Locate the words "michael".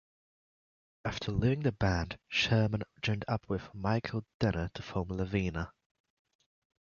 3.75-4.25